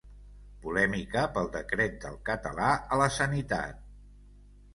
[0.61, 3.87] Polèmica pel decret del català a la sanitat.